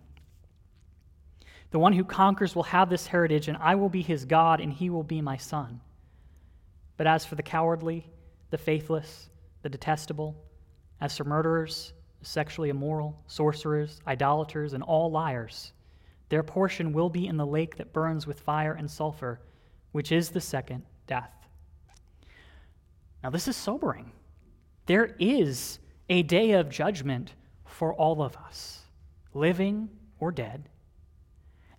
The 1.71 1.79
one 1.79 1.93
who 1.93 2.03
conquers 2.03 2.55
will 2.55 2.63
have 2.63 2.89
this 2.89 3.07
heritage, 3.07 3.47
and 3.47 3.57
I 3.57 3.75
will 3.75 3.89
be 3.89 4.01
his 4.01 4.25
God, 4.25 4.59
and 4.59 4.71
he 4.71 4.89
will 4.89 5.03
be 5.03 5.21
my 5.21 5.37
son. 5.37 5.79
But 6.97 7.07
as 7.07 7.25
for 7.25 7.35
the 7.35 7.43
cowardly, 7.43 8.05
the 8.49 8.57
faithless, 8.57 9.29
the 9.61 9.69
detestable, 9.69 10.35
as 10.99 11.17
for 11.17 11.23
murderers, 11.23 11.93
sexually 12.21 12.69
immoral, 12.69 13.19
sorcerers, 13.27 14.01
idolaters, 14.05 14.73
and 14.73 14.83
all 14.83 15.09
liars. 15.09 15.73
Their 16.29 16.43
portion 16.43 16.93
will 16.93 17.09
be 17.09 17.27
in 17.27 17.37
the 17.37 17.45
lake 17.45 17.77
that 17.77 17.93
burns 17.93 18.27
with 18.27 18.39
fire 18.39 18.73
and 18.73 18.89
sulfur, 18.89 19.41
which 19.91 20.11
is 20.11 20.29
the 20.29 20.41
second 20.41 20.83
death. 21.07 21.33
Now, 23.23 23.29
this 23.29 23.47
is 23.47 23.55
sobering. 23.55 24.11
There 24.85 25.15
is 25.19 25.79
a 26.09 26.23
day 26.23 26.51
of 26.51 26.69
judgment 26.69 27.33
for 27.65 27.93
all 27.93 28.21
of 28.21 28.35
us, 28.37 28.81
living 29.33 29.89
or 30.19 30.31
dead, 30.31 30.69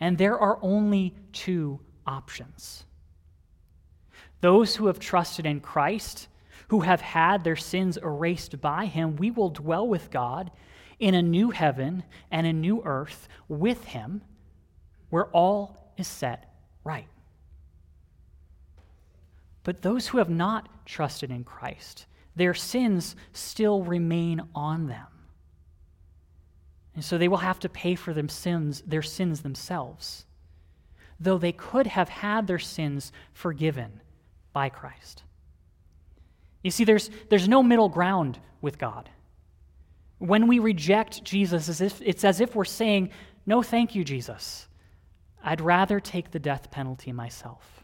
and 0.03 0.19
there 0.19 0.37
are 0.37 0.59
only 0.63 1.15
two 1.33 1.79
options. 2.09 2.83
Those 4.41 4.75
who 4.75 4.89
have 4.89 4.99
trusted 4.99 5.47
in 5.47 5.61
Christ 5.61 6.27
who 6.71 6.81
have 6.81 7.01
had 7.01 7.45
their 7.45 7.55
sins 7.55 7.99
erased 7.99 8.61
by 8.61 8.87
him, 8.87 9.15
we 9.15 9.31
will 9.31 9.51
dwell 9.51 9.87
with 9.87 10.11
God 10.11 10.51
in 10.99 11.15
a 11.15 11.23
new 11.23 11.51
heaven 11.51 12.03
and 12.33 12.49
a 12.49 12.53
new 12.53 12.83
earth 12.85 13.29
with 13.47 13.85
him 13.85 14.23
where 15.11 15.27
all 15.27 15.93
is 15.97 16.09
set 16.09 16.53
right. 16.83 17.07
But 19.63 19.83
those 19.83 20.09
who 20.09 20.19
have 20.19 20.31
not 20.31 20.85
trusted 20.85 21.31
in 21.31 21.45
Christ, 21.45 22.07
their 22.35 22.55
sins 22.55 23.15
still 23.33 23.85
remain 23.85 24.43
on 24.53 24.89
them. 24.89 25.12
And 26.95 27.05
so 27.05 27.17
they 27.17 27.29
will 27.29 27.39
have 27.39 27.59
to 27.61 27.69
pay 27.69 27.95
for 27.95 28.13
them 28.13 28.29
sins, 28.29 28.83
their 28.87 29.03
sins 29.03 29.41
themselves, 29.41 30.27
though 31.19 31.39
they 31.39 31.53
could 31.53 31.87
have 31.87 32.09
had 32.09 32.47
their 32.47 32.59
sins 32.59 33.13
forgiven 33.33 34.01
by 34.53 34.69
Christ. 34.69 35.23
You 36.63 36.71
see, 36.71 36.85
there's, 36.85 37.11
there's 37.29 37.49
no 37.49 37.63
middle 37.63 37.89
ground 37.89 38.39
with 38.61 38.79
God. 38.79 39.09
When 40.19 40.47
we 40.47 40.59
reject 40.59 41.25
Jesus, 41.25 41.69
as 41.69 41.81
if, 41.81 42.01
it's 42.03 42.25
as 42.25 42.41
if 42.41 42.55
we're 42.55 42.65
saying, 42.65 43.11
No, 43.47 43.63
thank 43.63 43.95
you, 43.95 44.05
Jesus. 44.05 44.69
I'd 45.43 45.61
rather 45.61 45.99
take 45.99 46.31
the 46.31 46.39
death 46.39 46.71
penalty 46.71 47.11
myself. 47.11 47.83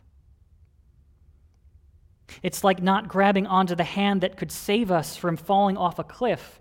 It's 2.43 2.63
like 2.63 2.81
not 2.81 3.09
grabbing 3.09 3.47
onto 3.47 3.75
the 3.75 3.85
hand 3.85 4.21
that 4.21 4.37
could 4.37 4.53
save 4.53 4.91
us 4.93 5.17
from 5.17 5.37
falling 5.37 5.77
off 5.77 5.99
a 5.99 6.05
cliff 6.05 6.61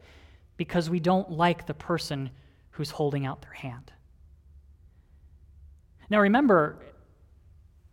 because 0.57 0.89
we 0.89 0.99
don't 0.99 1.31
like 1.31 1.65
the 1.65 1.73
person 1.73 2.31
who's 2.71 2.91
holding 2.91 3.25
out 3.25 3.41
their 3.41 3.53
hand. 3.53 3.91
Now, 6.09 6.19
remember, 6.19 6.77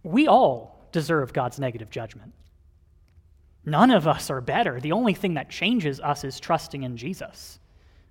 we 0.03 0.27
all 0.27 0.87
deserve 0.92 1.33
God's 1.33 1.59
negative 1.59 1.90
judgment. 1.90 2.33
None 3.64 3.90
of 3.90 4.07
us 4.07 4.31
are 4.31 4.40
better. 4.40 4.81
The 4.81 4.92
only 4.92 5.14
thing 5.14 5.35
that 5.35 5.50
changes 5.50 6.00
us 6.00 6.24
is 6.24 6.38
trusting 6.38 6.83
in 6.83 6.96
Jesus. 6.96 7.59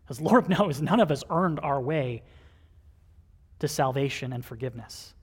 As 0.09 0.19
Lord 0.19 0.49
knows, 0.57 0.81
none 0.81 0.99
of 0.99 1.11
us 1.11 1.23
earned 1.29 1.59
our 1.59 1.81
way 1.81 2.23
to 3.59 3.67
salvation 3.67 4.33
and 4.33 4.43
forgiveness. 4.43 5.13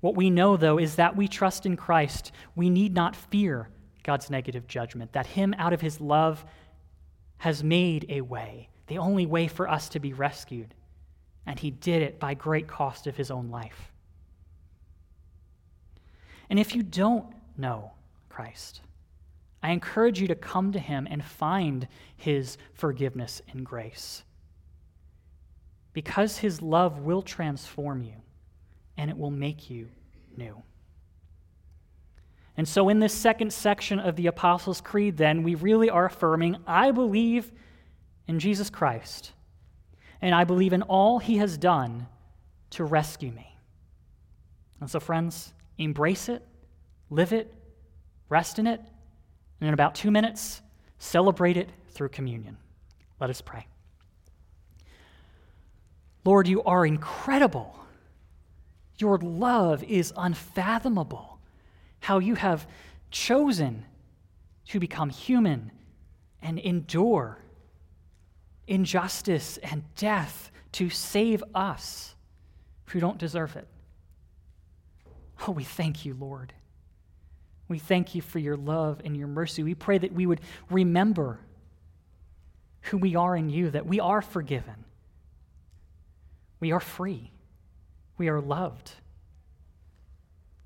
What 0.00 0.16
we 0.16 0.30
know, 0.30 0.56
though, 0.56 0.78
is 0.78 0.96
that 0.96 1.16
we 1.16 1.28
trust 1.28 1.66
in 1.66 1.76
Christ. 1.76 2.32
We 2.56 2.70
need 2.70 2.94
not 2.94 3.14
fear 3.14 3.68
God's 4.02 4.30
negative 4.30 4.66
judgment, 4.66 5.12
that 5.12 5.26
Him, 5.26 5.54
out 5.58 5.72
of 5.72 5.80
His 5.80 6.00
love, 6.00 6.44
has 7.38 7.62
made 7.64 8.06
a 8.08 8.20
way, 8.20 8.68
the 8.86 8.98
only 8.98 9.26
way 9.26 9.48
for 9.48 9.68
us 9.68 9.88
to 9.90 10.00
be 10.00 10.12
rescued. 10.12 10.74
And 11.46 11.58
He 11.58 11.70
did 11.70 12.02
it 12.02 12.20
by 12.20 12.34
great 12.34 12.68
cost 12.68 13.06
of 13.06 13.16
His 13.16 13.30
own 13.30 13.50
life. 13.50 13.92
And 16.48 16.58
if 16.58 16.74
you 16.74 16.82
don't 16.82 17.26
know 17.56 17.92
Christ, 18.28 18.80
I 19.62 19.70
encourage 19.70 20.20
you 20.20 20.28
to 20.28 20.34
come 20.34 20.72
to 20.72 20.78
Him 20.78 21.06
and 21.10 21.24
find 21.24 21.88
His 22.16 22.58
forgiveness 22.74 23.40
and 23.52 23.64
grace. 23.64 24.22
Because 25.92 26.38
His 26.38 26.60
love 26.60 26.98
will 26.98 27.22
transform 27.22 28.02
you 28.02 28.14
and 28.96 29.10
it 29.10 29.16
will 29.16 29.30
make 29.30 29.70
you 29.70 29.88
new. 30.36 30.62
And 32.56 32.68
so, 32.68 32.88
in 32.88 32.98
this 32.98 33.14
second 33.14 33.52
section 33.52 33.98
of 33.98 34.16
the 34.16 34.26
Apostles' 34.26 34.80
Creed, 34.80 35.16
then, 35.16 35.42
we 35.42 35.54
really 35.54 35.88
are 35.88 36.04
affirming 36.04 36.56
I 36.66 36.90
believe 36.90 37.50
in 38.26 38.38
Jesus 38.38 38.68
Christ, 38.68 39.32
and 40.20 40.34
I 40.34 40.44
believe 40.44 40.72
in 40.72 40.82
all 40.82 41.18
he 41.18 41.38
has 41.38 41.56
done 41.56 42.06
to 42.70 42.84
rescue 42.84 43.32
me. 43.32 43.56
And 44.80 44.90
so, 44.90 45.00
friends, 45.00 45.52
embrace 45.78 46.28
it, 46.28 46.46
live 47.08 47.32
it, 47.32 47.52
rest 48.28 48.58
in 48.58 48.66
it, 48.66 48.80
and 49.60 49.68
in 49.68 49.74
about 49.74 49.94
two 49.94 50.10
minutes, 50.10 50.60
celebrate 50.98 51.56
it 51.56 51.70
through 51.90 52.08
communion. 52.10 52.56
Let 53.20 53.30
us 53.30 53.40
pray. 53.40 53.66
Lord, 56.24 56.46
you 56.46 56.62
are 56.64 56.84
incredible. 56.84 57.78
Your 58.98 59.18
love 59.18 59.82
is 59.84 60.12
unfathomable. 60.16 61.31
How 62.02 62.18
you 62.18 62.34
have 62.34 62.66
chosen 63.10 63.84
to 64.66 64.78
become 64.78 65.08
human 65.08 65.70
and 66.42 66.58
endure 66.58 67.38
injustice 68.66 69.58
and 69.58 69.82
death 69.94 70.50
to 70.72 70.90
save 70.90 71.44
us 71.54 72.14
who 72.86 73.00
don't 73.00 73.18
deserve 73.18 73.54
it. 73.56 73.68
Oh, 75.46 75.52
we 75.52 75.64
thank 75.64 76.04
you, 76.04 76.16
Lord. 76.18 76.52
We 77.68 77.78
thank 77.78 78.14
you 78.14 78.20
for 78.20 78.38
your 78.38 78.56
love 78.56 79.00
and 79.04 79.16
your 79.16 79.28
mercy. 79.28 79.62
We 79.62 79.74
pray 79.74 79.98
that 79.98 80.12
we 80.12 80.26
would 80.26 80.40
remember 80.70 81.38
who 82.82 82.98
we 82.98 83.14
are 83.14 83.36
in 83.36 83.48
you, 83.48 83.70
that 83.70 83.86
we 83.86 84.00
are 84.00 84.22
forgiven, 84.22 84.84
we 86.60 86.72
are 86.72 86.80
free. 86.80 87.30
We 88.18 88.28
are 88.28 88.40
loved. 88.40 88.92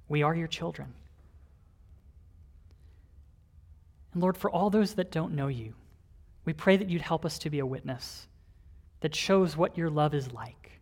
We 0.08 0.22
are 0.22 0.34
your 0.34 0.48
children. 0.48 0.92
And 4.16 4.22
Lord, 4.22 4.38
for 4.38 4.50
all 4.50 4.70
those 4.70 4.94
that 4.94 5.10
don't 5.10 5.34
know 5.34 5.48
you, 5.48 5.74
we 6.46 6.54
pray 6.54 6.78
that 6.78 6.88
you'd 6.88 7.02
help 7.02 7.26
us 7.26 7.38
to 7.40 7.50
be 7.50 7.58
a 7.58 7.66
witness 7.66 8.26
that 9.00 9.14
shows 9.14 9.58
what 9.58 9.76
your 9.76 9.90
love 9.90 10.14
is 10.14 10.32
like. 10.32 10.80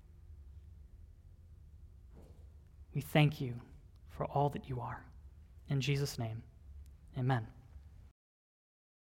We 2.95 3.01
thank 3.01 3.41
you 3.41 3.55
for 4.09 4.25
all 4.27 4.51
that 4.51 4.69
you 4.69 4.79
are. 4.79 5.05
In 5.69 5.81
Jesus' 5.81 6.17
name, 6.17 6.45
amen. 7.19 7.45